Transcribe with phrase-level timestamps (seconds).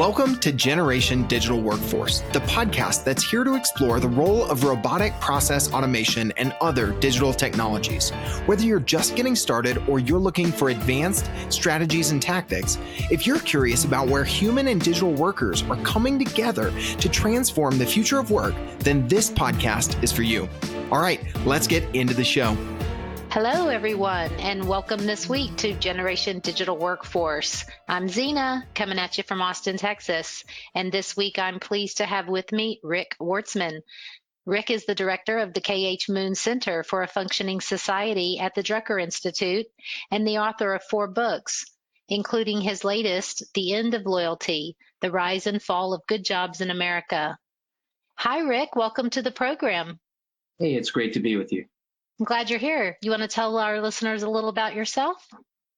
[0.00, 5.12] Welcome to Generation Digital Workforce, the podcast that's here to explore the role of robotic
[5.20, 8.08] process automation and other digital technologies.
[8.46, 12.78] Whether you're just getting started or you're looking for advanced strategies and tactics,
[13.10, 17.84] if you're curious about where human and digital workers are coming together to transform the
[17.84, 20.48] future of work, then this podcast is for you.
[20.90, 22.56] All right, let's get into the show.
[23.32, 27.64] Hello, everyone, and welcome this week to Generation Digital Workforce.
[27.86, 30.42] I'm Zena, coming at you from Austin, Texas.
[30.74, 33.82] And this week I'm pleased to have with me Rick Wartzman.
[34.46, 38.64] Rick is the director of the KH Moon Center for a Functioning Society at the
[38.64, 39.66] Drucker Institute
[40.10, 41.64] and the author of four books,
[42.08, 46.70] including his latest, The End of Loyalty The Rise and Fall of Good Jobs in
[46.72, 47.38] America.
[48.16, 48.74] Hi, Rick.
[48.74, 50.00] Welcome to the program.
[50.58, 51.66] Hey, it's great to be with you.
[52.20, 52.98] I'm glad you're here.
[53.00, 55.26] You want to tell our listeners a little about yourself?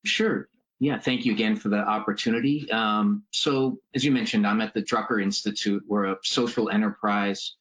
[0.05, 0.48] Sure.
[0.80, 2.69] Yeah, thank you again for the opportunity.
[2.73, 5.84] Um, so, as you mentioned, I'm at the Drucker Institute.
[5.86, 7.55] We're a social enterprise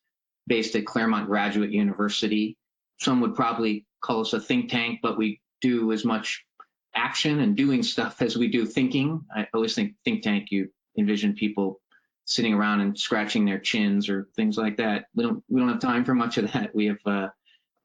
[0.47, 2.57] based at Claremont Graduate University.
[2.99, 6.43] Some would probably call us a think tank, but we do as much
[6.95, 9.21] action and doing stuff as we do thinking.
[9.35, 11.79] I always think think tank, you envision people
[12.25, 15.05] sitting around and scratching their chins or things like that.
[15.13, 16.73] We don't we don't have time for much of that.
[16.73, 17.27] We have uh,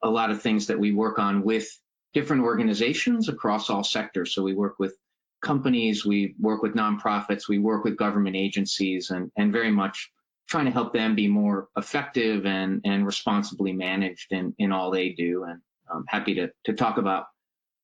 [0.03, 1.69] a lot of things that we work on with
[2.15, 4.35] different organizations across all sectors.
[4.35, 4.97] So we work with
[5.43, 10.11] companies, we work with nonprofits, we work with government agencies, and, and very much
[10.49, 15.11] trying to help them be more effective and, and responsibly managed in, in all they
[15.11, 15.45] do.
[15.45, 15.61] And
[15.93, 17.27] I'm happy to, to talk about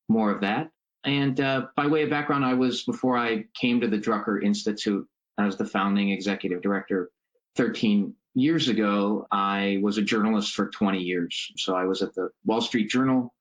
[0.08, 0.70] more of that.
[1.04, 5.06] And uh, by way of background, I was, before I came to the Drucker Institute,
[5.38, 7.10] I was the founding executive director
[7.56, 11.52] 13 years ago, I was a journalist for 20 years.
[11.56, 13.34] So I was at the Wall Street Journal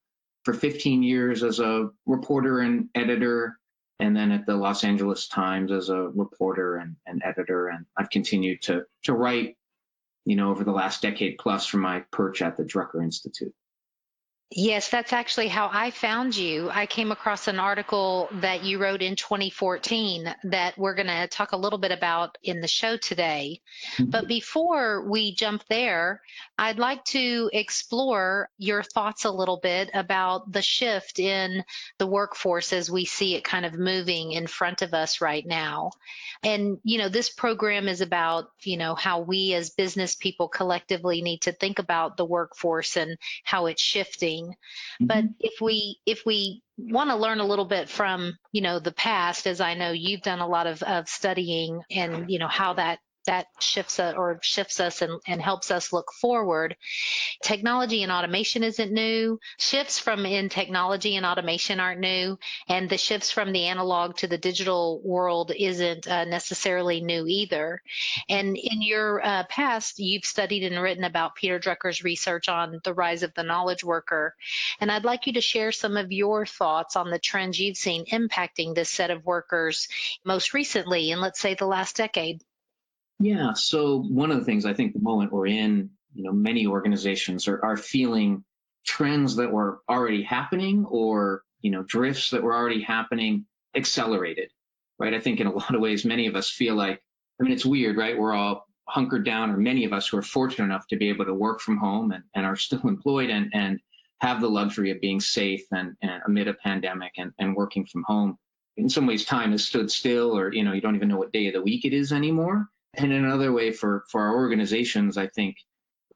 [0.44, 3.58] for 15 years as a reporter and editor,
[4.00, 7.68] and then at the Los Angeles Times as a reporter and, and editor.
[7.68, 9.58] And I've continued to, to write,
[10.26, 13.54] you know, over the last decade plus from my perch at the Drucker Institute.
[14.54, 16.70] Yes, that's actually how I found you.
[16.70, 21.54] I came across an article that you wrote in 2014 that we're going to talk
[21.54, 23.62] a little bit about in the show today.
[23.96, 24.10] Mm-hmm.
[24.10, 26.22] But before we jump there,
[26.58, 31.64] I'd like to explore your thoughts a little bit about the shift in
[31.98, 35.92] the workforce as we see it kind of moving in front of us right now.
[36.44, 41.22] And, you know, this program is about, you know, how we as business people collectively
[41.22, 45.06] need to think about the workforce and how it's shifting Mm-hmm.
[45.06, 48.94] But if we if we want to learn a little bit from you know the
[48.94, 52.74] past, as I know you've done a lot of, of studying and you know how
[52.74, 56.76] that that shifts us or shifts us and, and helps us look forward.
[57.44, 59.40] Technology and automation isn't new.
[59.60, 62.38] Shifts from in technology and automation aren't new.
[62.68, 67.82] And the shifts from the analog to the digital world isn't uh, necessarily new either.
[68.30, 72.94] And in your uh, past, you've studied and written about Peter Drucker's research on the
[72.94, 74.36] rise of the knowledge worker.
[74.80, 78.06] And I'd like you to share some of your thoughts on the trends you've seen
[78.06, 79.88] impacting this set of workers
[80.26, 82.42] most recently in, let's say, the last decade.
[83.22, 83.54] Yeah.
[83.54, 87.48] So one of the things I think the moment we're in, you know, many organizations
[87.48, 88.44] are, are feeling
[88.86, 93.46] trends that were already happening or, you know, drifts that were already happening
[93.76, 94.52] accelerated,
[95.00, 95.14] right?
[95.14, 97.02] I think in a lot of ways, many of us feel like,
[97.40, 98.18] I mean, it's weird, right?
[98.18, 101.26] We're all hunkered down, or many of us who are fortunate enough to be able
[101.26, 103.80] to work from home and, and are still employed and, and
[104.20, 108.04] have the luxury of being safe and, and amid a pandemic and, and working from
[108.04, 108.38] home.
[108.78, 111.34] In some ways, time has stood still, or, you know, you don't even know what
[111.34, 112.68] day of the week it is anymore.
[112.94, 115.58] And another way for, for our organizations, I think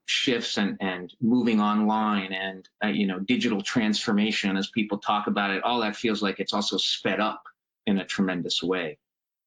[0.05, 5.51] shifts and, and moving online and, uh, you know, digital transformation as people talk about
[5.51, 7.41] it, all that feels like it's also sped up
[7.85, 8.97] in a tremendous way.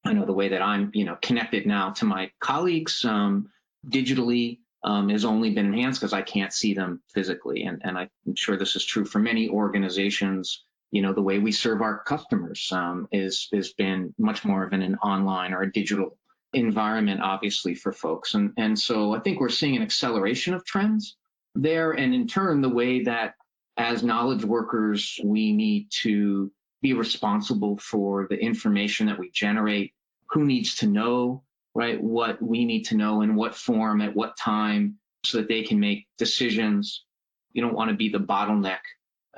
[0.05, 3.51] I know the way that I'm, you know, connected now to my colleagues um,
[3.87, 7.65] digitally um, has only been enhanced because I can't see them physically.
[7.65, 10.65] And, and I'm sure this is true for many organizations.
[10.91, 14.73] You know, the way we serve our customers um, is has been much more of
[14.73, 16.17] an, an online or a digital
[16.53, 18.35] environment, obviously, for folks.
[18.35, 21.17] And, and so I think we're seeing an acceleration of trends
[21.55, 21.93] there.
[21.93, 23.35] And in turn, the way that
[23.77, 26.51] as knowledge workers, we need to
[26.83, 29.93] be responsible for the information that we generate,
[30.31, 31.43] who needs to know,
[31.75, 35.63] right, what we need to know in what form, at what time, so that they
[35.63, 37.05] can make decisions.
[37.53, 38.81] You don't want to be the bottleneck,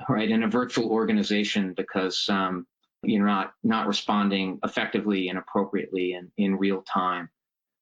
[0.09, 2.65] right, in a virtual organization because um,
[3.03, 7.29] you're not not responding effectively and appropriately and in real time.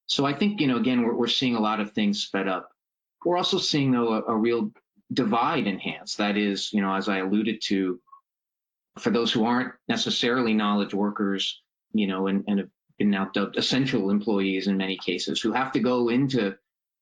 [0.08, 2.70] So I think you know again we're, we're seeing a lot of things sped up.
[3.26, 4.72] We're also seeing though a, a real
[5.12, 6.18] divide enhanced.
[6.18, 8.00] That is, you know, as I alluded to,
[9.00, 11.62] for those who aren't necessarily knowledge workers,
[11.94, 15.72] you know, and, and have been now dubbed essential employees in many cases who have
[15.72, 16.56] to go into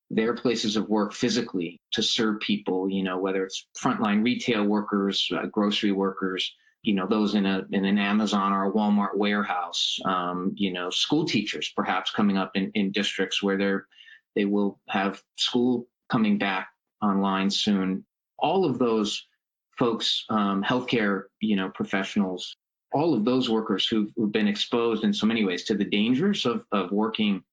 [0.10, 5.30] their places of work physically to serve people, you know, whether it's frontline retail workers,
[5.36, 10.00] uh, grocery workers, you know, those in a in an Amazon or a Walmart warehouse,
[10.06, 13.88] um, you know, school teachers perhaps coming up in, in districts where they're
[14.36, 16.70] they will have school coming back
[17.02, 18.06] online soon.
[18.40, 19.28] All of those
[19.78, 22.56] folks, um, healthcare, you know, professionals,
[22.92, 26.46] all of those workers who've, who've been exposed in so many ways to the dangers
[26.46, 27.44] of, of working,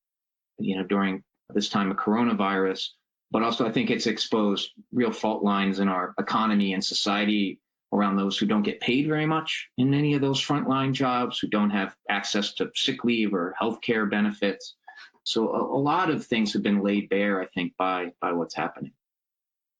[0.58, 1.22] you know, during
[1.52, 2.88] this time of coronavirus,
[3.30, 7.60] but also I think it's exposed real fault lines in our economy and society
[7.94, 11.46] around those who don't get paid very much in any of those frontline jobs, who
[11.46, 14.74] don't have access to sick leave or health care benefits.
[15.22, 18.54] So a, a, lot of things have been laid bare, I think, by by what's
[18.54, 18.92] happening.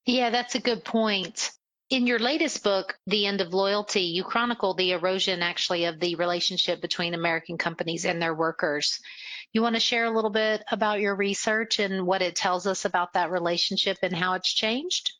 [0.06, 1.50] Yeah, that's a good point.
[1.90, 6.14] In your latest book, The End of Loyalty, you chronicle the erosion actually of the
[6.14, 9.00] relationship between American companies and their workers.
[9.52, 12.84] You want to share a little bit about your research and what it tells us
[12.84, 15.12] about that relationship and how it's changed?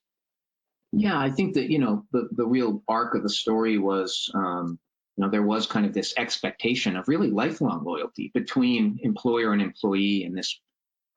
[0.96, 4.79] Yeah, I think that, you know, the, the real arc of the story was, um,
[5.17, 9.62] you know, there was kind of this expectation of really lifelong loyalty between employer and
[9.62, 10.61] employee in this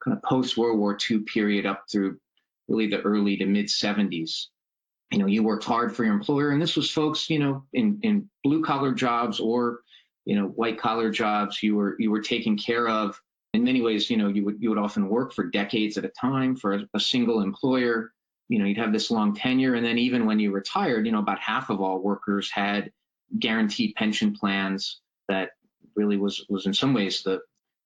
[0.03, 2.17] kind of post World War II period up through
[2.67, 4.45] really the early to mid 70s.
[5.11, 7.99] You know, you worked hard for your employer, and this was folks, you know, in,
[8.03, 9.81] in blue collar jobs or
[10.27, 13.19] you know, white collar jobs you were you were taken care of.
[13.53, 16.09] In many ways, you know, you would you would often work for decades at a
[16.09, 18.11] time for a, a single employer.
[18.49, 21.19] You know, you'd have this long tenure, and then even when you retired, you know,
[21.19, 22.91] about half of all workers had
[23.39, 25.51] guaranteed pension plans that
[25.95, 27.41] really was was in some ways the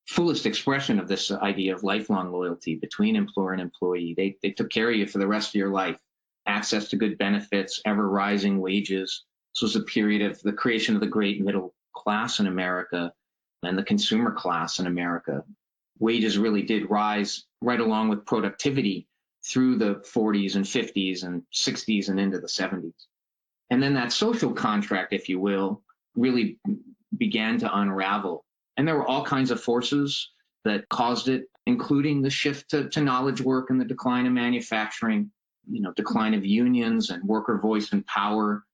[0.06, 4.14] fullest expression of this idea of lifelong loyalty between employer and employee.
[4.16, 5.98] They they took care of you for the rest of your life,
[6.46, 9.24] access to good benefits, ever rising wages.
[9.54, 13.12] This was a period of the creation of the great middle class in America
[13.62, 15.44] and the consumer class in America.
[15.98, 19.06] Wages really did rise right along with productivity
[19.44, 22.92] through the 40s and 50s and 60s and into the 70s.
[23.70, 25.82] And then that social contract, if you will,
[26.14, 26.58] really
[27.16, 28.44] began to unravel.
[28.76, 30.30] And there were all kinds of forces
[30.64, 35.30] that caused it, including the shift to, to knowledge work and the decline of manufacturing,
[35.70, 38.64] you know, decline of unions and worker voice and power,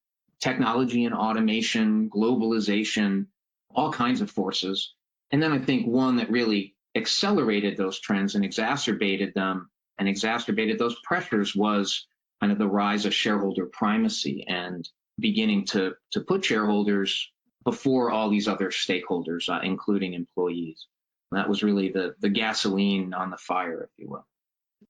[0.40, 3.26] technology and automation, globalization,
[3.74, 4.94] all kinds of forces.
[5.30, 10.78] And then I think one that really accelerated those trends and exacerbated them and exacerbated
[10.78, 12.06] those pressures was
[12.40, 17.30] kind of the rise of shareholder primacy and beginning to, to put shareholders
[17.64, 20.86] before all these other stakeholders, uh, including employees.
[21.32, 24.24] that was really the, the gasoline on the fire, if you will.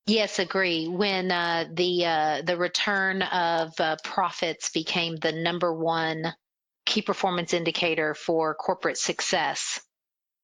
[0.06, 0.88] Yes, agree.
[0.88, 6.32] When uh, the uh, the return of uh, profits became the number one
[6.86, 9.80] key performance indicator for corporate success.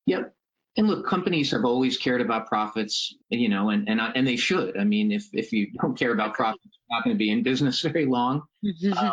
[0.06, 0.34] Yep.
[0.76, 4.76] And look, companies have always cared about profits, you know, and and and they should.
[4.76, 7.43] I mean, if if you don't care about profits, you're not going to be in
[7.43, 8.93] business very long, mm-hmm.
[8.93, 9.12] uh,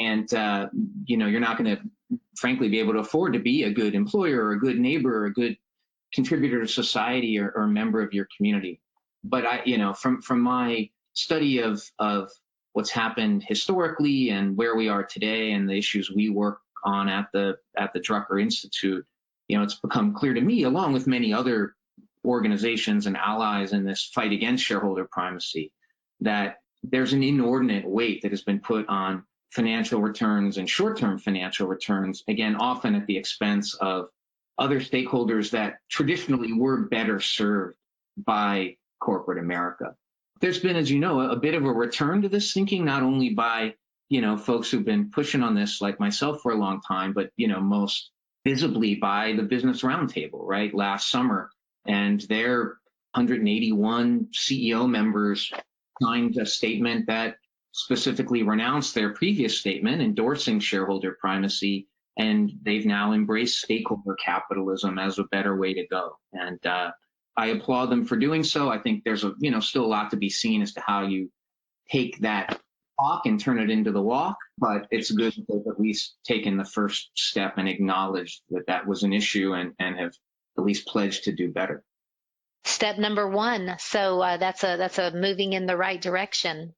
[0.00, 0.68] and uh,
[1.04, 3.94] you know, you're not going to, frankly, be able to afford to be a good
[3.94, 5.56] employer or a good neighbor or a good
[6.14, 8.80] contributor to society or, or a member of your community
[9.28, 12.30] but I, you know, from from my study of of
[12.72, 17.28] what's happened historically and where we are today and the issues we work on at
[17.32, 19.04] the at the Drucker Institute,
[19.48, 21.74] you know, it's become clear to me, along with many other
[22.24, 25.72] organizations and allies in this fight against shareholder primacy,
[26.20, 31.66] that there's an inordinate weight that has been put on financial returns and short-term financial
[31.66, 34.08] returns, again, often at the expense of
[34.58, 37.76] other stakeholders that traditionally were better served
[38.16, 39.94] by corporate America.
[40.40, 43.30] There's been, as you know, a, bit of a return to this thinking, not only
[43.30, 43.74] by,
[44.08, 47.30] you know, folks who've been pushing on this like myself for a long time, but,
[47.36, 48.10] you know, most
[48.46, 50.72] visibly by the Business Roundtable, right?
[50.72, 51.50] Last summer.
[51.84, 52.76] And their
[53.14, 55.52] 181 CEO members
[56.00, 57.38] signed a statement that
[57.72, 61.88] specifically renounced their previous statement endorsing shareholder primacy
[62.18, 66.16] and they've now embraced stakeholder capitalism as a better way to go.
[66.32, 66.92] And uh,
[67.36, 68.70] I applaud them for doing so.
[68.70, 71.02] I think there's a you know still a lot to be seen as to how
[71.02, 71.30] you
[71.90, 72.60] take that
[73.00, 76.56] talk and turn it into the walk, but it's good that they've at least taken
[76.56, 80.14] the first step and acknowledged that that was an issue and, and have
[80.58, 81.82] at least pledged to do better.
[82.64, 83.76] Step number one.
[83.78, 86.74] So uh, that's a that's a moving in the right direction.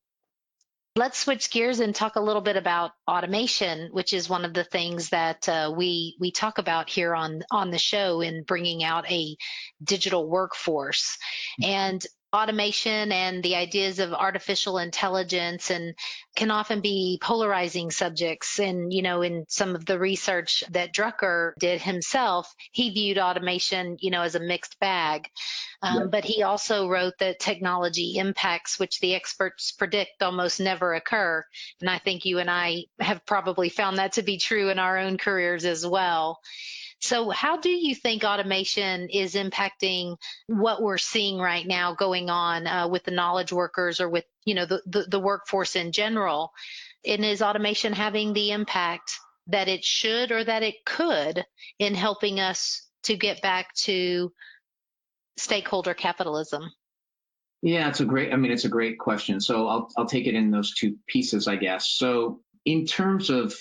[0.97, 4.65] Let's switch gears and talk a little bit about automation, which is one of the
[4.65, 9.11] things that uh, we we talk about here on on the show in bringing out
[9.11, 9.37] a
[9.83, 11.17] digital workforce.
[11.63, 12.05] And
[12.35, 15.95] automation and the ideas of artificial intelligence and
[16.37, 18.59] can often be polarizing subjects.
[18.59, 23.97] And, you know, in some of the research that Drucker did himself, he viewed automation,
[24.01, 25.29] you know, as a mixed bag.
[25.81, 31.45] Um, But he also wrote that technology impacts, which the experts predict almost never occur.
[31.81, 34.99] And I think you and I have probably found that to be true in our
[34.99, 36.41] own careers as well.
[37.01, 42.67] So, how do you think automation is impacting what we're seeing right now going on
[42.67, 46.53] uh, with the knowledge workers or with you know the, the, the workforce in general?
[47.07, 49.13] And is automation having the impact
[49.47, 51.45] that it should or that it could
[51.79, 54.33] in helping us to get back to
[55.37, 56.71] stakeholder capitalism?
[57.63, 58.33] Yeah, it's a great.
[58.33, 59.41] I mean, it's a great question.
[59.41, 61.89] So I'll I'll take it in those two pieces, I guess.
[61.89, 63.55] So in terms of,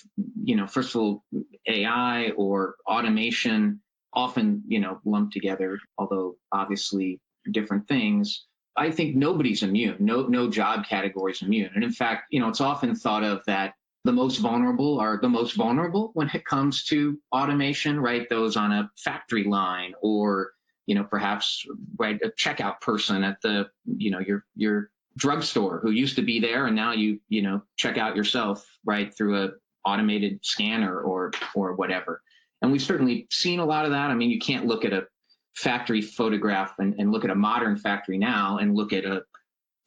[0.44, 1.24] you know, first of all,
[1.68, 3.82] AI or automation,
[4.13, 7.20] often, you know, lumped together, although obviously
[7.51, 8.46] different things.
[8.75, 9.98] I think nobody's immune.
[10.00, 11.72] No, no job category is immune.
[11.74, 13.74] And in fact, you know, it's often thought of that
[14.04, 18.30] the most vulnerable are the most vulnerable when it comes to automation, right?
[18.30, 20.51] Those on a factory line or,
[20.86, 21.66] you know, perhaps
[21.98, 26.40] right a checkout person at the, you know, your your drugstore who used to be
[26.40, 29.50] there and now you you know check out yourself right through a
[29.86, 32.22] automated scanner or or whatever.
[32.62, 34.10] And we've certainly seen a lot of that.
[34.10, 35.08] I mean you can't look at a
[35.56, 39.24] factory photograph and, and look at a modern factory now and look at a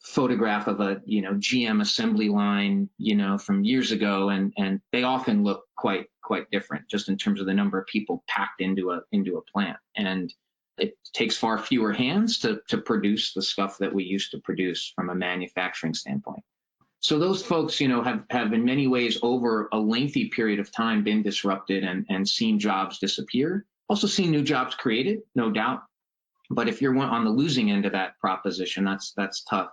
[0.03, 4.81] photograph of a you know gm assembly line you know from years ago and and
[4.91, 8.61] they often look quite quite different just in terms of the number of people packed
[8.61, 9.77] into a into a plant.
[9.97, 10.33] And
[10.81, 14.91] it takes far fewer hands to, to produce the stuff that we used to produce
[14.95, 16.43] from a manufacturing standpoint.
[16.99, 20.71] So those folks, you know, have, have in many ways over a lengthy period of
[20.71, 23.65] time been disrupted and, and seen jobs disappear.
[23.89, 25.81] Also seen new jobs created, no doubt.
[26.49, 29.69] But if you're on the losing end of that proposition, that's that's tough.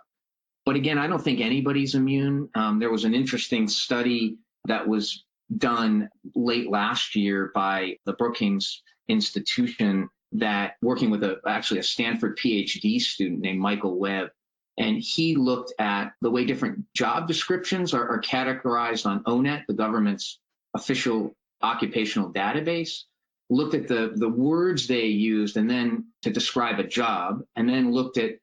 [0.65, 2.49] But again, I don't think anybody's immune.
[2.55, 5.25] Um, there was an interesting study that was
[5.57, 12.38] done late last year by the Brookings Institution that working with a actually a Stanford
[12.38, 14.30] PhD student named Michael Webb,
[14.76, 19.75] and he looked at the way different job descriptions are, are categorized on ONET, the
[19.75, 20.38] government's
[20.75, 23.04] official occupational database,
[23.50, 27.92] looked at the the words they used and then to describe a job, and then
[27.92, 28.37] looked at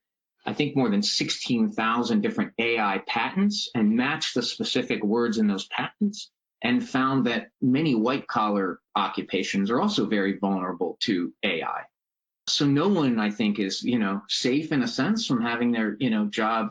[0.48, 5.66] I think more than 16,000 different AI patents and matched the specific words in those
[5.68, 6.30] patents
[6.64, 11.84] and found that many white collar occupations are also very vulnerable to AI.
[12.48, 15.96] So no one, I think, is, you know, safe in a sense from having their,
[16.00, 16.70] you know, job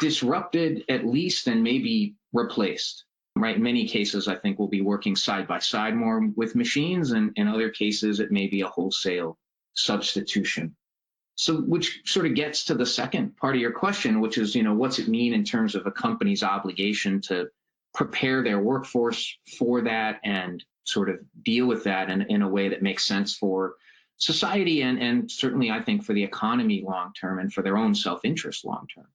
[0.00, 3.04] disrupted at least and maybe replaced.
[3.38, 3.60] Right.
[3.60, 7.48] Many cases, I think we'll be working side by side more with machines, and in
[7.48, 9.36] other cases, it may be a wholesale
[9.74, 10.74] substitution.
[11.34, 14.62] So, which sort of gets to the second part of your question, which is, you
[14.62, 17.48] know, what's it mean in terms of a company's obligation to
[17.96, 22.68] prepare their workforce for that and sort of deal with that in, in a way
[22.68, 23.76] that makes sense for
[24.18, 27.94] society and, and certainly I think for the economy long term and for their own
[27.94, 29.08] self-interest long term.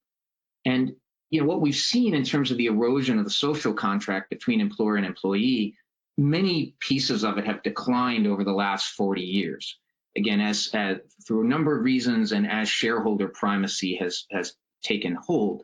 [0.66, 0.94] And
[1.30, 4.60] you know what we've seen in terms of the erosion of the social contract between
[4.60, 5.76] employer and employee,
[6.18, 9.78] many pieces of it have declined over the last 40 years.
[10.18, 15.16] Again, as, as through a number of reasons and as shareholder primacy has has taken
[15.16, 15.64] hold.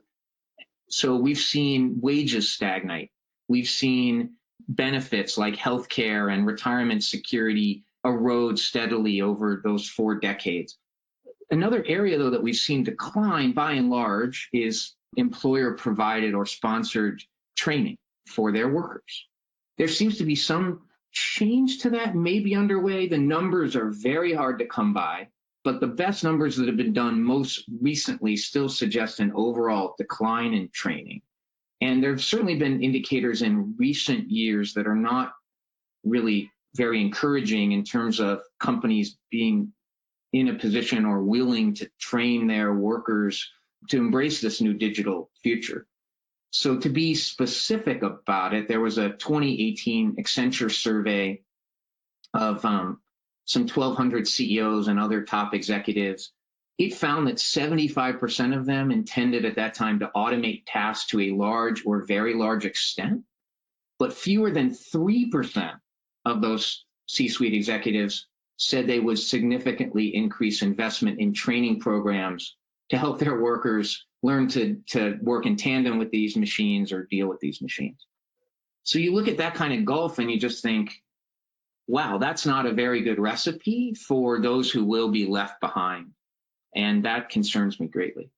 [0.89, 3.11] So we've seen wages stagnate.
[3.47, 4.35] We've seen
[4.67, 10.77] benefits like healthcare and retirement security erode steadily over those four decades.
[11.49, 17.21] Another area, though, that we've seen decline by and large is employer provided or sponsored
[17.55, 19.27] training for their workers.
[19.77, 23.07] There seems to be some change to that, maybe underway.
[23.07, 25.29] The numbers are very hard to come by,
[25.67, 30.53] but the best numbers that have been done most recently still suggest an overall decline
[30.53, 31.21] in training.
[31.81, 35.33] And there have certainly been indicators in recent years that are not
[36.05, 39.73] really very encouraging in terms of companies being
[40.31, 43.51] in a position or willing to train their workers
[43.89, 45.85] to embrace this new digital future.
[46.51, 51.41] So to be specific about it, there was a 2018 Accenture survey
[52.33, 53.01] of um,
[53.47, 56.31] some 1,200 CEOs and other top executives,
[56.77, 61.31] it found that 75% of them intended at that time to automate tasks to a
[61.31, 63.23] large or very large extent,
[63.97, 65.79] but fewer than 3%
[66.25, 68.27] of those C-suite executives
[68.57, 72.57] said they would significantly increase investment in training programs
[72.89, 77.27] to help their workers learn to, to work in tandem with these machines or deal
[77.27, 78.05] with these machines.
[78.83, 80.91] So you look at that kind of gulf and you just think,
[81.87, 86.11] wow, that's not a very good recipe for those who will be left behind.
[86.75, 88.29] And that concerns me greatly.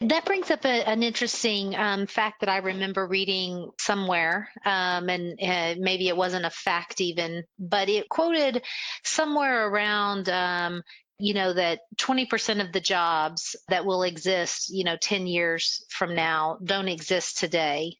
[0.00, 5.38] That brings up a, an interesting um, fact that I remember reading somewhere, um, and
[5.40, 8.64] uh, maybe it wasn't a fact even, but it quoted
[9.04, 10.82] somewhere around, um,
[11.20, 16.16] you know, that 20% of the jobs that will exist, you know, 10 years from
[16.16, 17.96] now don't exist today.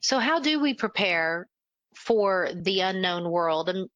[0.00, 1.46] So, how do we prepare
[1.96, 3.68] for the unknown world?
[3.68, 3.88] And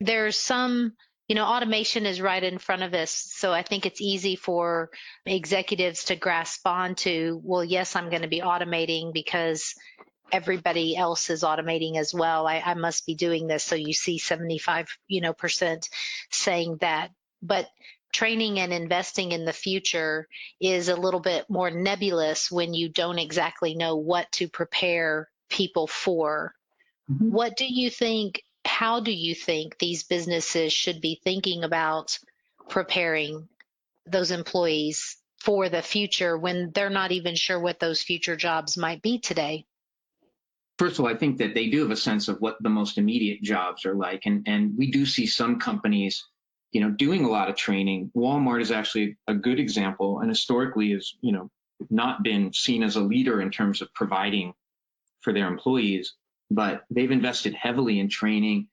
[0.00, 0.92] there's some
[1.28, 3.10] you know, automation is right in front of us.
[3.10, 4.90] So I think it's easy for
[5.24, 9.74] executives to grasp onto, well, yes, I'm going to be automating because
[10.30, 12.46] everybody else is automating as well.
[12.46, 13.64] I, I must be doing this.
[13.64, 15.88] So you see 75, you know, percent
[16.30, 17.10] saying that.
[17.42, 17.66] But
[18.12, 20.28] training and investing in the future
[20.60, 25.86] is a little bit more nebulous when you don't exactly know what to prepare people
[25.86, 26.54] for.
[27.10, 27.30] Mm-hmm.
[27.30, 32.18] What do you think how do you think these businesses should be thinking about
[32.68, 33.48] preparing
[34.06, 39.02] those employees for the future when they're not even sure what those future jobs might
[39.02, 39.64] be today?
[40.78, 42.98] First of all, I think that they do have a sense of what the most
[42.98, 44.26] immediate jobs are like.
[44.26, 46.26] And, and we do see some companies,
[46.72, 48.10] you know, doing a lot of training.
[48.14, 51.50] Walmart is actually a good example and historically has, you know,
[51.88, 54.52] not been seen as a leader in terms of providing
[55.20, 56.14] for their employees
[56.50, 58.68] but they've invested heavily in training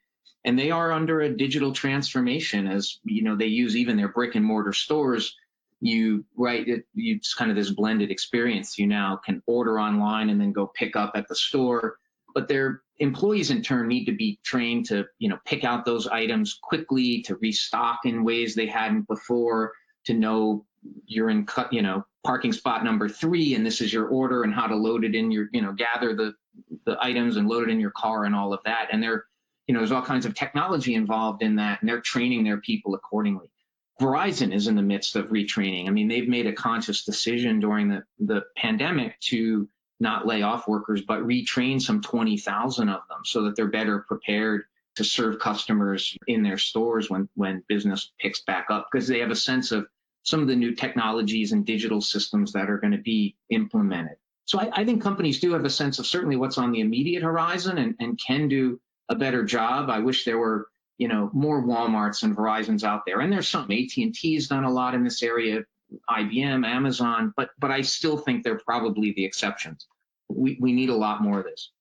[0.45, 4.35] and they are under a digital transformation as you know they use even their brick
[4.35, 5.35] and mortar stores.
[5.79, 8.77] You right it, you it's kind of this blended experience.
[8.77, 11.97] You now can order online and then go pick up at the store
[12.33, 16.07] but their employees in turn need to be trained to you know pick out those
[16.07, 19.73] items quickly to restock in ways they hadn't before
[20.05, 20.65] to know
[21.05, 24.53] you're in cut you know parking spot number three and this is your order and
[24.53, 26.33] how to load it in your you know gather the
[26.85, 28.89] the items and load it in your car and all of that.
[28.91, 29.25] And they're,
[29.67, 32.95] you know, there's all kinds of technology involved in that, and they're training their people
[32.95, 33.49] accordingly.
[34.01, 35.87] Verizon is in the midst of retraining.
[35.87, 40.67] I mean, they've made a conscious decision during the, the pandemic to not lay off
[40.67, 44.63] workers, but retrain some 20,000 of them so that they're better prepared
[44.95, 49.31] to serve customers in their stores when, when business picks back up because they have
[49.31, 49.87] a sense of
[50.23, 54.17] some of the new technologies and digital systems that are going to be implemented.
[54.45, 57.23] So I, I, think companies do have a sense of certainly what's on the immediate
[57.23, 59.89] horizon and, and can do a better job.
[59.89, 63.19] I wish there were, you know, more WalMarts and Verizons out there.
[63.19, 65.63] And there's some AT&T's done a lot in this area,
[66.09, 69.87] IBM, Amazon, but but I still think they're probably the exceptions.
[70.29, 71.71] We we need a lot more of this.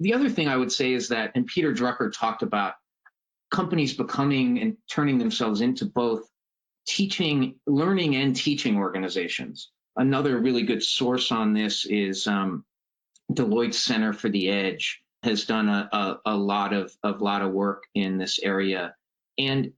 [0.00, 2.74] The other thing I would say is that, and Peter Drucker talked about
[3.50, 6.28] companies becoming and turning themselves into both
[6.86, 12.64] teaching, learning and teaching organizations another really good source on this is um,
[13.32, 17.52] Deloitte Center for the Edge has done a, a, a lot of a lot of
[17.52, 18.94] work in this area,
[19.38, 19.72] and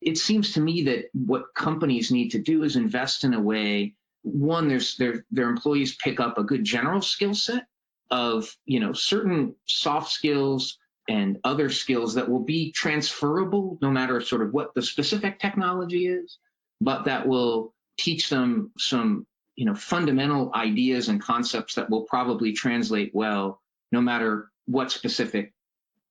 [0.00, 3.94] it seems to me that what companies need to do is invest in a way.
[4.22, 7.66] One, there's their their employees pick up a good general skill set
[8.10, 14.20] of you know certain soft skills and other skills that will be transferable no matter
[14.20, 16.38] sort of what the specific technology is,
[16.82, 22.52] but that will teach them some you know, fundamental ideas and concepts that will probably
[22.52, 25.52] translate well no matter what specific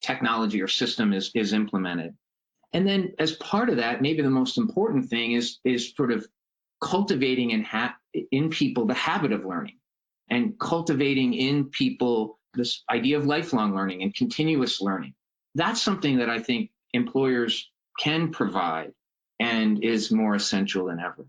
[0.02, 2.16] technology or system is, is implemented.
[2.74, 6.26] And then as part of that, maybe the most important thing is, is sort of
[6.82, 7.96] cultivating in, ha-
[8.32, 9.78] in people the habit of learning
[10.30, 15.14] and cultivating in people this idea of lifelong learning and continuous learning.
[15.56, 18.94] That's something that I think employers can provide
[19.42, 21.26] and is more essential than ever.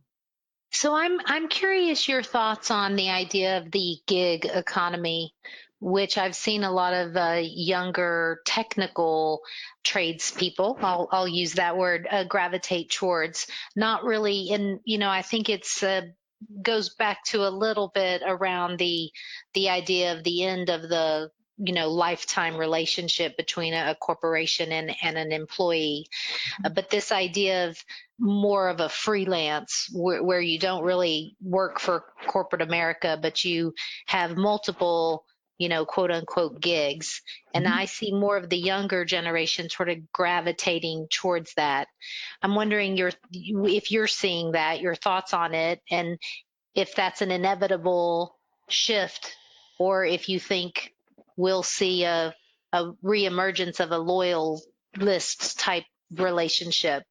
[0.70, 5.34] So I'm I'm curious your thoughts on the idea of the gig economy,
[5.80, 9.40] which I've seen a lot of uh, younger technical
[9.84, 10.78] tradespeople.
[10.80, 13.46] I'll I'll use that word uh, gravitate towards.
[13.76, 16.02] Not really, in you know I think it's uh,
[16.62, 19.10] goes back to a little bit around the
[19.54, 21.30] the idea of the end of the
[21.64, 26.06] you know lifetime relationship between a, a corporation and, and an employee.
[26.64, 27.84] Uh, but this idea of
[28.18, 33.74] more of a freelance where, where you don't really work for corporate america but you
[34.06, 35.24] have multiple
[35.62, 37.22] you know quote unquote gigs.
[37.54, 37.78] And mm-hmm.
[37.78, 41.86] i see more of the younger generation sort of gravitating towards that.
[42.42, 46.18] I'm wondering your if you're seeing that your thoughts on it and
[46.74, 48.36] if that's an inevitable
[48.68, 49.36] shift
[49.78, 50.92] or if you think
[51.42, 52.32] we'll see a,
[52.72, 54.62] a reemergence of a loyal
[54.96, 57.02] list type relationship.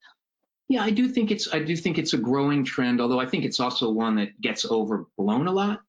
[0.69, 3.43] Yeah, I do think it's I do think it's a growing trend, although I think
[3.43, 5.81] it's also one that gets overblown a lot.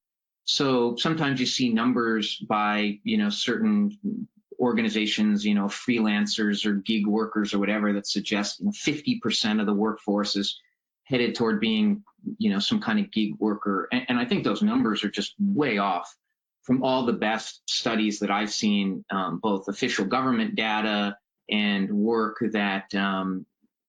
[0.45, 3.97] So sometimes you see numbers by, you know, certain
[4.59, 9.67] organizations, you know, freelancers or gig workers or whatever that suggest you know, 50% of
[9.67, 10.59] the workforce is
[11.05, 12.03] headed toward being
[12.39, 13.89] you know, some kind of gig worker.
[13.93, 16.13] And, and I think those numbers are just way off
[16.63, 21.17] from all the best studies that I've seen, um, both official government data
[21.51, 23.45] and work that um,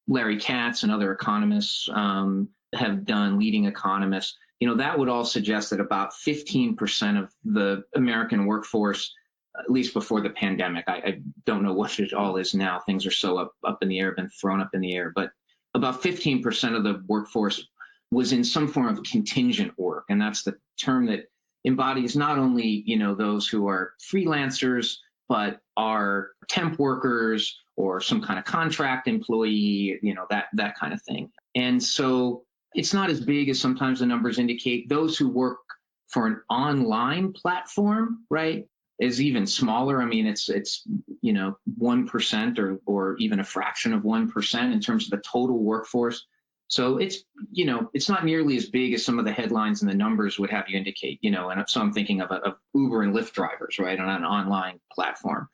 [0.08, 4.36] Larry Katz and other economists um, have done, leading economists.
[4.60, 9.14] You know, that would all suggest that about 15% of the American workforce,
[9.60, 12.80] at least before the pandemic, I, I don't know what it all is now.
[12.80, 15.32] Things are so up, up in the air, been thrown up in the air, but
[15.76, 17.68] about 15% of the workforce
[18.12, 20.06] was in some form of contingent work.
[20.10, 21.26] And that's the term that
[21.66, 24.98] embodies not only, you know, those who are freelancers,
[25.30, 30.94] but are temp workers or some kind of contract employee, you know, that, that kind
[30.94, 31.32] of thing.
[31.56, 32.44] And so
[32.76, 34.90] it's not as big as sometimes the numbers indicate.
[34.90, 35.60] Those who work
[36.08, 38.68] for an online platform, right,
[39.00, 40.02] is even smaller.
[40.02, 40.84] I mean, it's it's
[41.22, 45.12] you know one percent or or even a fraction of one percent in terms of
[45.12, 46.26] the total workforce.
[46.74, 47.20] So it's
[47.52, 50.40] you know it's not nearly as big as some of the headlines and the numbers
[50.40, 51.20] would have you indicate.
[51.22, 54.26] You know, and so I'm thinking of, of Uber and Lyft drivers, right, on an
[54.26, 55.50] online platform.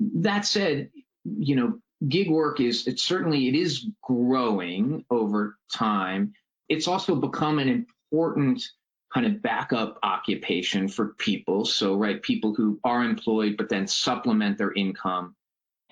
[0.00, 0.90] That said,
[1.24, 6.32] you know, gig work is it's certainly it is growing over time.
[6.68, 8.64] It's also become an important
[9.12, 11.66] kind of backup occupation for people.
[11.66, 15.36] So, right, people who are employed but then supplement their income.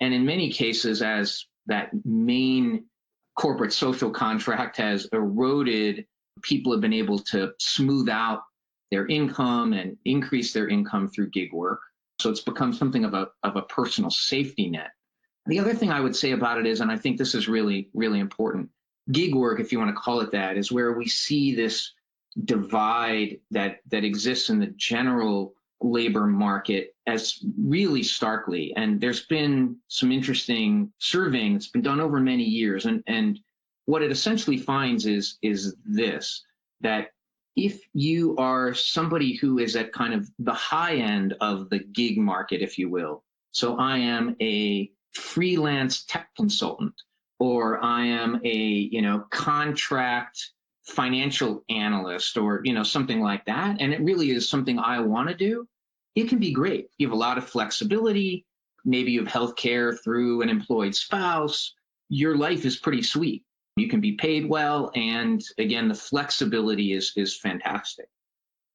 [0.01, 2.83] And in many cases, as that main
[3.35, 6.05] corporate social contract has eroded,
[6.41, 8.43] people have been able to smooth out
[8.91, 11.79] their income and increase their income through gig work.
[12.19, 14.91] So it's become something of a, of a personal safety net.
[15.45, 17.89] The other thing I would say about it is, and I think this is really,
[17.93, 18.69] really important,
[19.11, 21.91] gig work, if you want to call it that, is where we see this
[22.45, 28.73] divide that that exists in the general labor market as really starkly.
[28.75, 32.85] And there's been some interesting surveying that's been done over many years.
[32.85, 33.39] And, and
[33.85, 36.43] what it essentially finds is, is this,
[36.81, 37.09] that
[37.55, 42.17] if you are somebody who is at kind of the high end of the gig
[42.17, 46.95] market, if you will, so I am a freelance tech consultant,
[47.39, 50.39] or I am a, you know, contract
[50.85, 55.29] financial analyst or you know something like that and it really is something i want
[55.29, 55.65] to do
[56.15, 56.89] it can be great.
[56.97, 58.45] You have a lot of flexibility.
[58.85, 61.73] Maybe you have health care through an employed spouse.
[62.09, 63.43] Your life is pretty sweet.
[63.75, 68.07] You can be paid well and again the flexibility is is fantastic.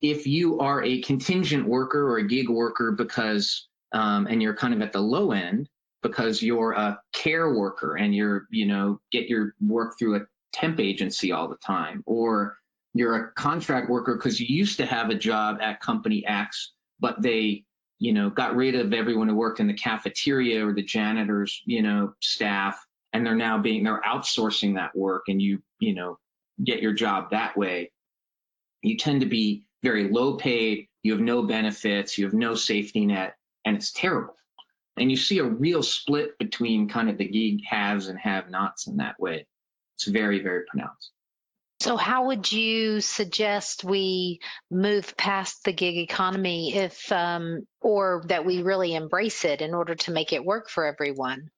[0.00, 4.74] If you are a contingent worker or a gig worker because um, and you're kind
[4.74, 5.68] of at the low end
[6.02, 10.20] because you're a care worker and you're you know get your work through a
[10.52, 12.58] temp agency all the time, or
[12.94, 17.20] you're a contract worker because you used to have a job at company X, but
[17.22, 17.64] they,
[17.98, 21.82] you know, got rid of everyone who worked in the cafeteria or the janitors, you
[21.82, 26.18] know, staff, and they're now being they're outsourcing that work, and you, you know,
[26.64, 27.90] get your job that way.
[28.82, 30.86] You tend to be very low paid.
[31.02, 32.18] You have no benefits.
[32.18, 33.34] You have no safety net,
[33.64, 34.34] and it's terrible.
[34.96, 38.88] And you see a real split between kind of the gig haves and have nots
[38.88, 39.46] in that way.
[39.96, 41.12] It's very, very pronounced.
[41.80, 48.44] So, how would you suggest we move past the gig economy if, um, or that
[48.44, 51.50] we really embrace it in order to make it work for everyone?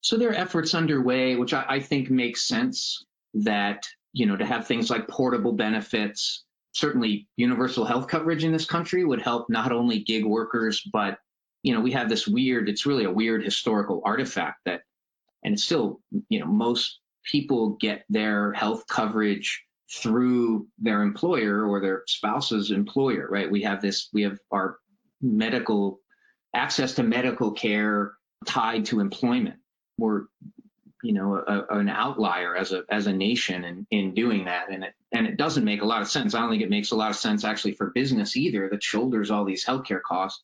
[0.00, 4.46] So, there are efforts underway, which I, I think makes sense that, you know, to
[4.46, 9.72] have things like portable benefits, certainly universal health coverage in this country would help not
[9.72, 11.18] only gig workers, but,
[11.62, 14.80] you know, we have this weird, it's really a weird historical artifact that,
[15.44, 21.80] and it's still, you know, most people get their health coverage through their employer or
[21.80, 23.50] their spouse's employer, right?
[23.50, 24.78] We have this, we have our
[25.20, 26.00] medical
[26.54, 28.12] access to medical care
[28.46, 29.56] tied to employment.
[29.98, 30.24] We're,
[31.02, 34.84] you know, a, an outlier as a as a nation in, in doing that, and
[34.84, 36.34] it and it doesn't make a lot of sense.
[36.34, 39.30] I don't think it makes a lot of sense actually for business either that shoulders
[39.30, 40.42] all these healthcare costs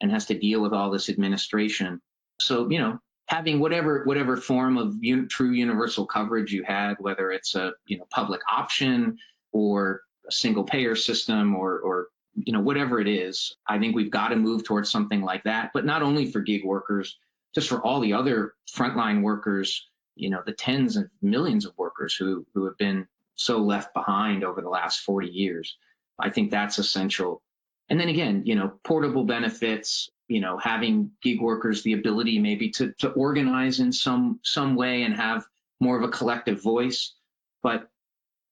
[0.00, 2.00] and has to deal with all this administration.
[2.40, 7.30] So you know, having whatever whatever form of un, true universal coverage you had, whether
[7.30, 9.18] it's a you know public option
[9.52, 14.10] or a single payer system or or you know whatever it is, I think we've
[14.10, 15.70] got to move towards something like that.
[15.74, 17.18] But not only for gig workers,
[17.54, 22.14] just for all the other frontline workers, you know, the tens of millions of workers
[22.14, 25.76] who who have been so left behind over the last 40 years.
[26.18, 27.42] I think that's essential.
[27.88, 32.70] And then again, you know, portable benefits, you know, having gig workers the ability maybe
[32.70, 35.44] to, to organize in some some way and have
[35.80, 37.14] more of a collective voice.
[37.62, 37.88] But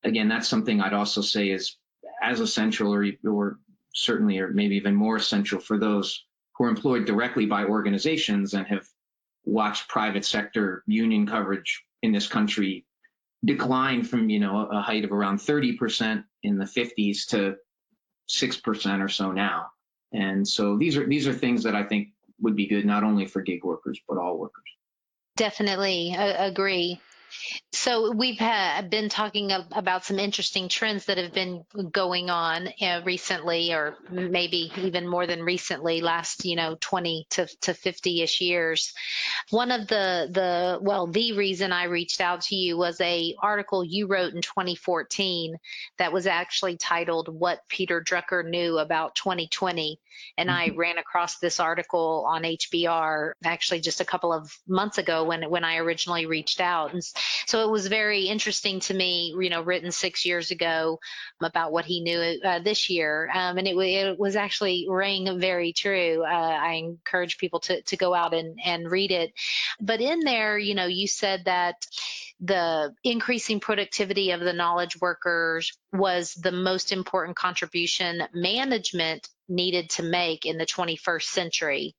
[0.03, 1.77] again, that's something I'd also say is
[2.23, 3.59] as essential or, or
[3.95, 6.25] certainly or maybe even more essential for those
[6.57, 8.87] who are employed directly by organizations and have
[9.45, 12.87] watched private sector union coverage in this country
[13.45, 17.57] decline from you know a height of around 30% in the 50s to
[18.31, 19.67] 6% or so now.
[20.15, 22.09] And so these are these are things that I think
[22.41, 24.65] would be good not only for gig workers but all workers.
[25.37, 27.01] Definitely agree.
[27.73, 33.75] So we've been talking about some interesting trends that have been going on uh, recently,
[33.75, 38.95] or maybe even more than recently, last you know 20 to, to 50ish years.
[39.51, 43.85] One of the the well, the reason I reached out to you was a article
[43.85, 45.57] you wrote in 2014
[45.99, 50.01] that was actually titled "What Peter Drucker Knew About 2020,"
[50.39, 50.73] and mm-hmm.
[50.73, 55.51] I ran across this article on HBR actually just a couple of months ago when
[55.51, 57.03] when I originally reached out, and
[57.47, 60.99] so it was very interesting to me, you know, written six years ago
[61.43, 63.31] about what he knew uh, this year.
[63.35, 66.23] Um, and it, it, was actually rang very true.
[66.23, 69.33] Uh, I encourage people to, to go out and, and read it.
[69.81, 71.87] But in there, you know, you said that
[72.41, 80.03] the increasing productivity of the knowledge workers was the most important contribution management needed to
[80.03, 81.95] make in the 21st century.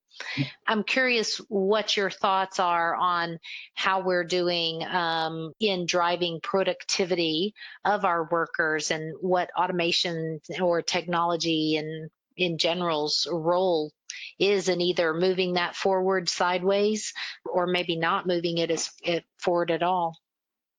[0.67, 3.39] I'm curious what your thoughts are on
[3.73, 11.77] how we're doing um, in driving productivity of our workers and what automation or technology
[11.77, 13.91] and in general's role
[14.39, 17.13] is in either moving that forward sideways
[17.45, 20.17] or maybe not moving it as it forward at all.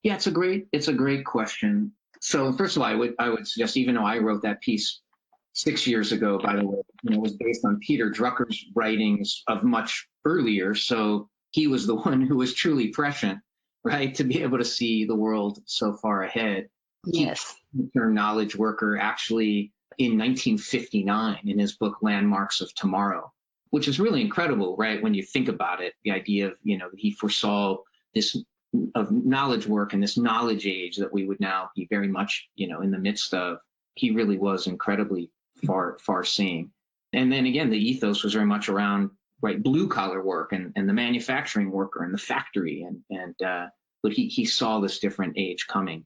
[0.02, 1.92] Yeah, it's a great it's a great question.
[2.20, 5.00] So first of all, I would I would suggest even though I wrote that piece
[5.56, 9.64] six years ago, by the way, you know, was based on Peter Drucker's writings of
[9.64, 10.74] much earlier.
[10.74, 13.40] So he was the one who was truly prescient,
[13.82, 16.68] right, to be able to see the world so far ahead.
[17.06, 17.54] Yes.
[17.96, 23.32] Term knowledge worker actually in 1959 in his book Landmarks of Tomorrow,
[23.70, 25.02] which is really incredible, right?
[25.02, 27.78] When you think about it, the idea of, you know, he foresaw
[28.14, 28.36] this
[28.94, 32.68] of knowledge work and this knowledge age that we would now be very much, you
[32.68, 33.58] know, in the midst of.
[33.94, 35.30] He really was incredibly
[35.64, 36.70] far far seeing.
[37.12, 39.10] And then again, the ethos was very much around
[39.42, 43.66] right blue collar work and, and the manufacturing worker and the factory and and uh,
[44.02, 46.04] but he he saw this different age coming.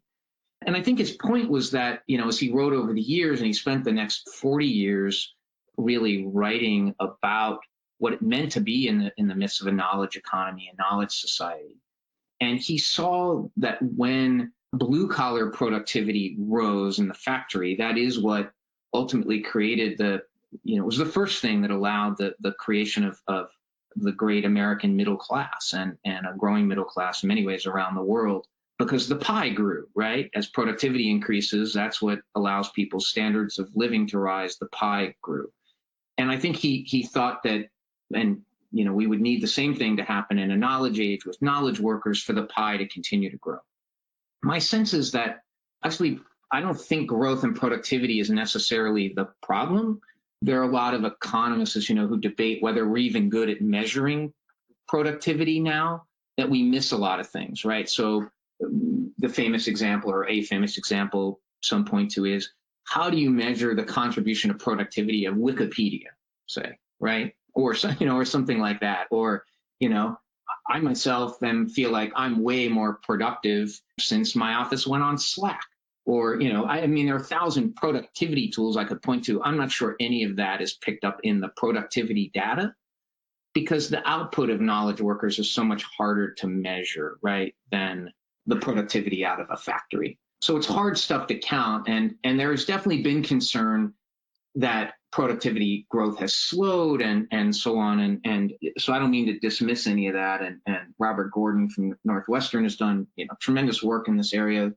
[0.67, 3.41] And I think his point was that you know as he wrote over the years
[3.41, 5.35] and he spent the next 40 years
[5.77, 7.61] really writing about
[7.99, 10.83] what it meant to be in the in the midst of a knowledge economy, a
[10.83, 11.81] knowledge society.
[12.41, 18.53] And he saw that when blue collar productivity rose in the factory, that is what
[18.93, 20.23] ultimately created the,
[20.65, 23.49] you know, it was the first thing that allowed the, the creation of, of
[23.97, 27.95] the great American middle class and, and a growing middle class in many ways around
[27.95, 28.47] the world
[28.79, 30.31] because the pie grew, right?
[30.35, 34.57] As productivity increases, that's what allows people's standards of living to rise.
[34.57, 35.53] The pie grew.
[36.17, 37.69] And I think he, he thought that,
[38.15, 41.27] and, you know, we would need the same thing to happen in a knowledge age
[41.27, 43.59] with knowledge workers for the pie to continue to grow.
[44.43, 45.43] My sense is that
[45.85, 46.21] actually
[46.53, 50.01] I don't think growth and productivity is necessarily the problem.
[50.43, 53.51] There are a lot of economists, as you know, who debate whether we're even good
[53.51, 54.33] at measuring
[54.89, 56.05] productivity now,
[56.37, 57.89] that we miss a lot of things, right?
[57.89, 58.29] So
[59.19, 62.51] the famous example or a famous example some point to is
[62.85, 66.07] how do you measure the contribution of productivity of Wikipedia,
[66.47, 67.35] say, right?
[67.55, 69.07] Or you know, or something like that.
[69.11, 69.45] Or,
[69.79, 70.19] you know,
[70.69, 75.61] I myself then feel like I'm way more productive since my office went on Slack
[76.11, 79.25] or you know I, I, mean there are a thousand productivity tools i could point
[79.27, 79.43] to.
[79.43, 82.75] I'm not sure any of that is picked up in the productivity data
[83.55, 88.13] because the output of knowledge workers is so much harder to measure right than
[88.47, 90.19] the productivity out of a factory.
[90.41, 93.95] So it's hard stuff to count and and there has definitely been concern
[94.57, 99.27] that productivity growth has slowed and and so on and and so I don't mean
[99.27, 103.35] to dismiss any of that and and Robert Gordon from Northwestern has done you know
[103.41, 104.73] tremendous work in this area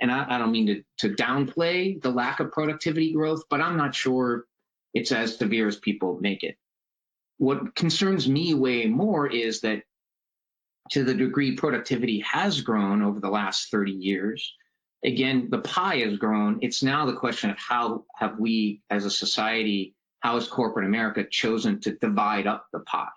[0.00, 3.76] and I, I don't mean to, to downplay the lack of productivity growth, but I'm
[3.76, 4.46] not sure
[4.94, 6.56] it's as severe as people make it.
[7.38, 9.82] What concerns me way more is that
[10.90, 14.54] to the degree productivity has grown over the last 30 years,
[15.04, 16.58] again, the pie has grown.
[16.62, 21.24] It's now the question of how have we as a society, how has corporate America
[21.28, 23.08] chosen to divide up the pie?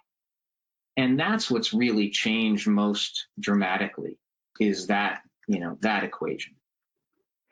[0.97, 4.19] And that's what's really changed most dramatically
[4.59, 6.53] is that, you know, that equation.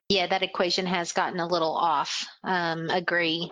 [0.10, 2.26] Yeah, that equation has gotten a little off.
[2.44, 3.52] Um, agree.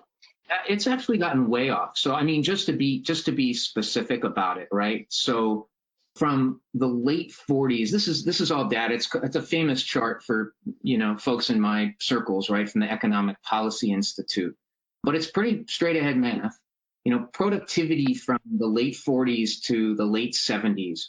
[0.68, 1.98] It's actually gotten way off.
[1.98, 5.06] So I mean, just to be just to be specific about it, right?
[5.10, 5.68] So
[6.16, 8.96] from the late 40s, this is this is all data.
[8.96, 12.92] It's it's a famous chart for you know folks in my circles, right, from the
[12.92, 14.56] Economic Policy Institute.
[15.04, 16.58] But it's pretty straight ahead math.
[17.04, 21.08] You know, productivity from the late 40s to the late 70s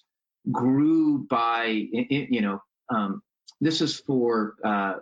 [0.52, 3.22] grew by you know um,
[3.60, 4.94] this is for, uh,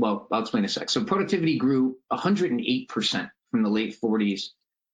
[0.00, 0.88] well, I'll explain in a sec.
[0.90, 4.48] So productivity grew 108% from the late 40s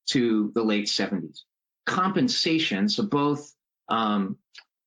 [0.07, 1.41] to the late 70s.
[1.87, 3.53] Compensation, so both
[3.89, 4.37] um,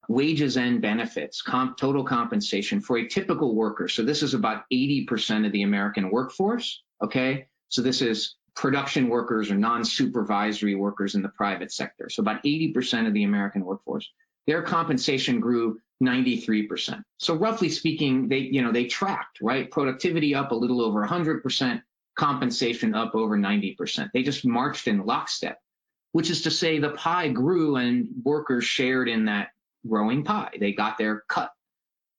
[0.09, 3.87] wages and benefits, comp, total compensation for a typical worker.
[3.87, 6.83] So this is about 80% of the American workforce.
[7.01, 7.47] Okay.
[7.69, 12.09] So this is production workers or non-supervisory workers in the private sector.
[12.09, 14.09] So about 80% of the American workforce,
[14.47, 17.03] their compensation grew 93%.
[17.17, 19.69] So roughly speaking, they, you know, they tracked, right?
[19.69, 21.81] Productivity up a little over 100%,
[22.15, 24.09] compensation up over 90%.
[24.13, 25.59] They just marched in lockstep,
[26.11, 29.49] which is to say the pie grew and workers shared in that
[29.87, 30.57] growing pie.
[30.59, 31.51] They got their cut.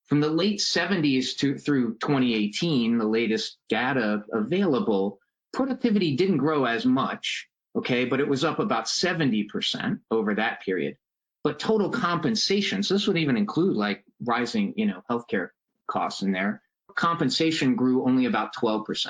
[0.07, 5.21] From the late 70s to through 2018, the latest data available,
[5.53, 10.97] productivity didn't grow as much, okay, but it was up about 70% over that period.
[11.43, 15.51] But total compensation, so this would even include like rising, you know, healthcare
[15.87, 16.63] costs in there,
[16.95, 19.07] compensation grew only about 12%.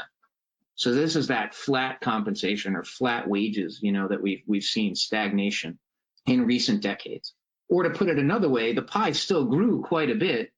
[0.77, 4.95] So this is that flat compensation or flat wages, you know, that we've we've seen
[4.95, 5.79] stagnation
[6.27, 7.35] in recent decades.
[7.69, 10.53] Or to put it another way, the pie still grew quite a bit,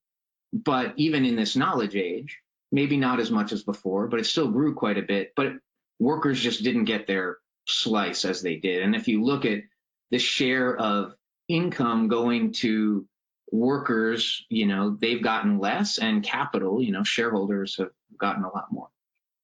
[0.53, 2.39] but even in this knowledge age,
[2.71, 5.33] maybe not as much as before, but it still grew quite a bit.
[5.35, 5.55] But
[5.99, 8.83] workers just didn't get their slice as they did.
[8.83, 9.63] And if you look at
[10.11, 11.15] the share of
[11.49, 13.07] income going to
[13.51, 18.67] workers, you know, they've gotten less and capital, you know, shareholders have gotten a lot
[18.71, 18.89] more.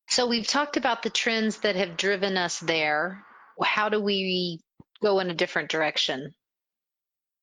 [0.09, 3.25] So we've talked about the trends that have driven us there.
[3.63, 4.61] How do we
[5.03, 6.33] go in a different direction?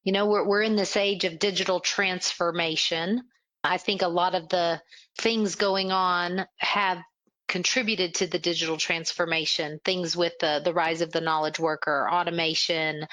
[0.04, 3.22] You know, we're, we're in this age of digital transformation.
[3.63, 4.82] I think a lot of the
[5.20, 7.00] things going on have
[7.48, 13.06] contributed to the digital transformation things with the the rise of the knowledge worker automation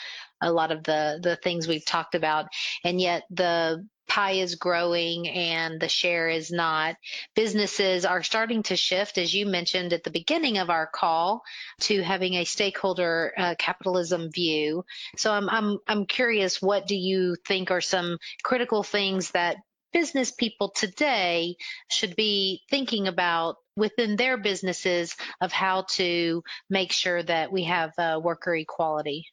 [0.43, 2.47] a lot of the the things we've talked about.
[2.85, 6.97] And yet the pie is growing and the share is not.
[7.35, 11.43] Businesses are starting to shift as you mentioned at the beginning of our call
[11.81, 14.85] to having a stakeholder uh, capitalism view.
[15.17, 19.57] So I'm, I'm i'm curious what do you think are some critical things that
[19.93, 21.57] business people today
[21.91, 27.93] should be thinking about within their businesses of how to make sure that we have
[27.99, 29.27] uh, worker equality?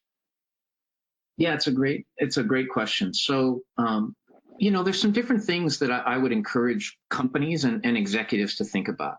[1.39, 3.13] Yeah, it's a great it's a great question.
[3.13, 4.13] So, um,
[4.57, 8.57] you know, there's some different things that I, I would encourage companies and, and executives
[8.57, 9.15] to think about.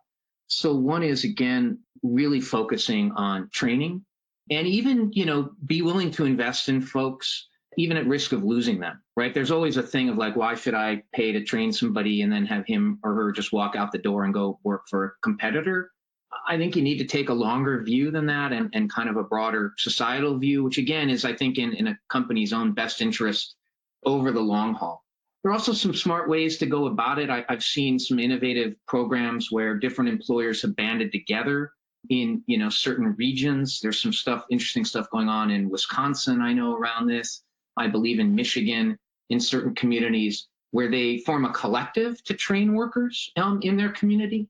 [0.46, 4.04] So, one is again really focusing on training,
[4.50, 8.80] and even you know be willing to invest in folks even at risk of losing
[8.80, 9.32] them, right?
[9.32, 12.44] There's always a thing of like, why should I pay to train somebody and then
[12.46, 15.92] have him or her just walk out the door and go work for a competitor?
[16.50, 19.16] I think you need to take a longer view than that and, and kind of
[19.16, 23.00] a broader societal view, which again is, I think, in, in a company's own best
[23.00, 23.54] interest
[24.04, 25.04] over the long haul.
[25.42, 27.30] There are also some smart ways to go about it.
[27.30, 31.70] I, I've seen some innovative programs where different employers have banded together
[32.08, 33.78] in you know certain regions.
[33.80, 37.44] There's some stuff, interesting stuff going on in Wisconsin, I know around this.
[37.76, 43.30] I believe in Michigan, in certain communities where they form a collective to train workers
[43.36, 44.48] um, in their community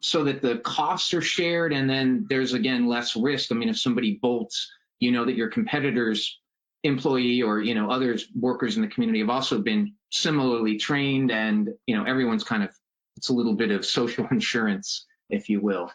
[0.00, 3.52] so that the costs are shared and then there's again less risk.
[3.52, 6.38] I mean, if somebody bolts, you know that your competitors
[6.84, 11.70] employee or you know others workers in the community have also been similarly trained and
[11.86, 12.70] you know everyone's kind of
[13.16, 15.90] it's a little bit of social insurance if you will.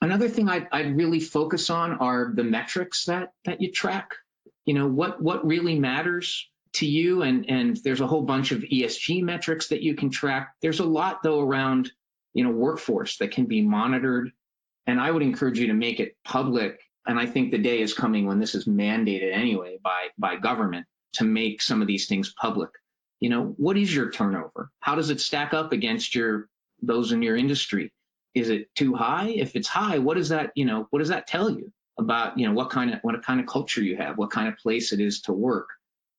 [0.00, 4.10] Another thing I'd, I'd really focus on are the metrics that that you track.
[4.64, 8.60] You know what what really matters to you and and there's a whole bunch of
[8.60, 10.54] ESG metrics that you can track.
[10.62, 11.90] There's a lot though around
[12.34, 14.32] you know workforce that can be monitored.
[14.86, 16.80] And I would encourage you to make it public.
[17.06, 20.86] And I think the day is coming when this is mandated anyway by by government
[21.14, 22.70] to make some of these things public.
[23.20, 24.70] You know what is your turnover?
[24.80, 26.48] How does it stack up against your
[26.80, 27.92] those in your industry?
[28.34, 29.28] Is it too high?
[29.28, 32.46] If it's high what does that you know what does that tell you about you
[32.46, 35.00] know what kind of what kind of culture you have, what kind of place it
[35.00, 35.68] is to work.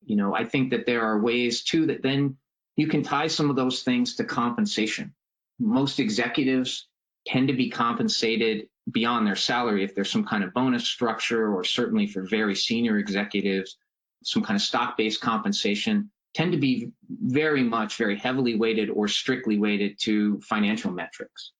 [0.04, 2.36] You know, I think that there are ways too that then
[2.76, 5.14] you can tie some of those things to compensation.
[5.58, 6.88] Most executives
[7.26, 11.64] tend to be compensated beyond their salary if there's some kind of bonus structure or
[11.64, 13.78] certainly for very senior executives
[14.22, 19.58] some kind of stock-based compensation tend to be very much very heavily weighted or strictly
[19.58, 21.52] weighted to financial metrics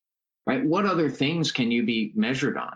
[0.45, 2.75] right what other things can you be measured on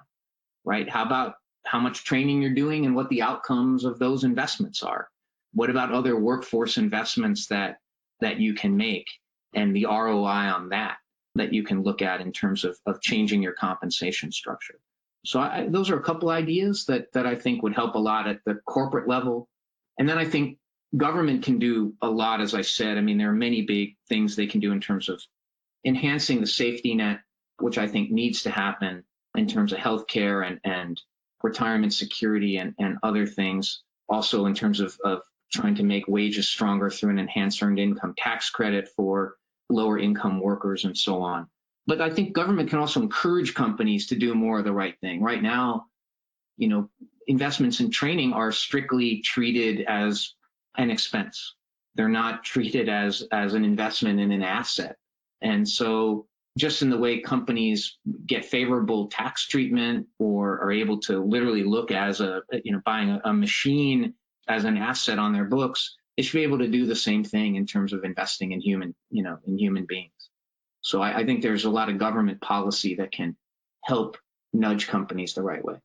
[0.70, 0.89] right?
[0.89, 5.09] How about how much training you're doing and what the outcomes of those investments are?
[5.53, 7.78] What about other workforce investments that
[8.22, 9.07] that you can make
[9.55, 10.97] and the ROI on that
[11.40, 14.80] that you can look at in terms of, of changing your compensation structure?
[15.26, 18.28] So I, those are a couple ideas that that I think would help a lot
[18.28, 19.50] at the corporate level.
[19.98, 20.58] And then I think
[20.96, 22.98] government can do a lot, as I said.
[22.98, 25.22] I mean, there are many big things they can do in terms of
[25.86, 27.20] enhancing the safety net,
[27.60, 29.04] which I think needs to happen
[29.36, 31.00] in terms of healthcare and, and
[31.44, 33.84] retirement security and, and other things.
[34.08, 35.22] Also, in terms of, of
[35.52, 39.36] trying to make wages stronger through an enhanced earned income tax credit for
[39.70, 41.47] lower income workers and so on.
[41.88, 45.22] But I think government can also encourage companies to do more of the right thing.
[45.22, 45.86] Right now,
[46.57, 46.89] you know,
[47.28, 50.34] investments in training are strictly treated as
[50.78, 51.55] an expense.
[51.95, 54.97] They're not treated as as an investment in an asset.
[55.41, 61.24] And so just in the way companies get favorable tax treatment or are able to
[61.24, 64.13] literally look as a you know buying a, a machine
[64.47, 67.55] as an asset on their books, they should be able to do the same thing
[67.55, 70.30] in terms of investing in human, you know, in human beings.
[70.82, 73.38] So I, I think there's a lot of government policy that can
[73.86, 74.17] help
[74.51, 75.76] nudge companies the right way.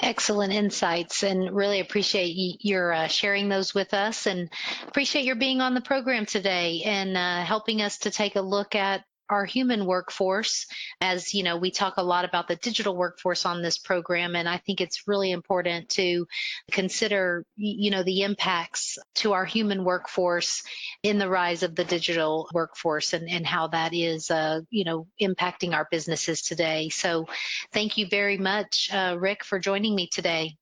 [0.00, 4.50] Excellent insights and really appreciate your uh, sharing those with us and
[4.86, 8.76] appreciate your being on the program today and uh, helping us to take a look
[8.76, 10.66] at our human workforce
[11.00, 14.48] as you know we talk a lot about the digital workforce on this program and
[14.48, 16.26] i think it's really important to
[16.70, 20.62] consider you know the impacts to our human workforce
[21.02, 25.06] in the rise of the digital workforce and, and how that is uh, you know
[25.20, 26.88] impacting our businesses today.
[26.88, 27.26] So
[27.72, 30.56] thank you very much uh, rick for joining me today.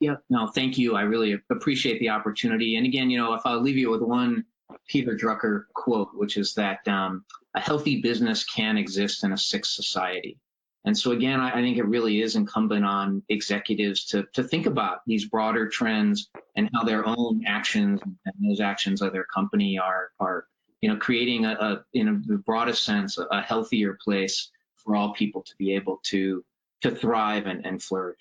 [0.00, 0.96] Yeah no thank you.
[0.96, 2.76] I really appreciate the opportunity.
[2.76, 4.44] And again you know if i'll leave you with one
[4.88, 9.64] Peter Drucker quote, which is that um, a healthy business can exist in a sick
[9.64, 10.38] society.
[10.84, 14.66] And so again, I, I, think it really is incumbent on executives to, to think
[14.66, 19.78] about these broader trends and how their own actions and those actions of their company
[19.78, 20.46] are, are
[20.80, 25.12] you know, creating a, a in the broadest sense, a, a healthier place for all
[25.12, 26.44] people to be able to,
[26.80, 28.18] to thrive and, and flourish.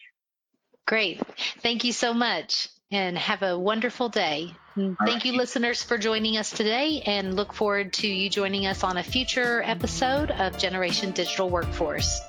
[0.85, 1.19] Great.
[1.61, 4.53] Thank you so much and have a wonderful day.
[4.77, 4.93] Mm-hmm.
[4.93, 5.25] Thank right.
[5.25, 9.03] you, listeners, for joining us today and look forward to you joining us on a
[9.03, 12.21] future episode of Generation Digital Workforce.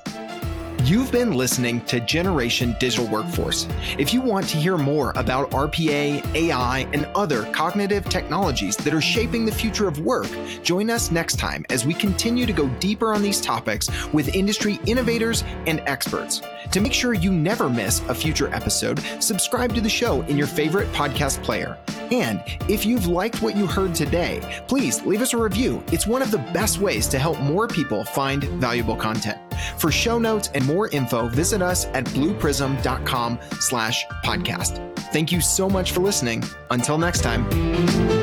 [0.93, 3.67] You've been listening to Generation Digital Workforce.
[3.97, 9.01] If you want to hear more about RPA, AI, and other cognitive technologies that are
[9.01, 10.29] shaping the future of work,
[10.63, 14.79] join us next time as we continue to go deeper on these topics with industry
[14.85, 16.43] innovators and experts.
[16.73, 20.47] To make sure you never miss a future episode, subscribe to the show in your
[20.47, 21.79] favorite podcast player.
[22.11, 25.83] And if you've liked what you heard today, please leave us a review.
[25.87, 29.39] It's one of the best ways to help more people find valuable content.
[29.79, 34.99] For show notes and more info, visit us at blueprism.com slash podcast.
[35.13, 36.43] Thank you so much for listening.
[36.71, 38.22] Until next time.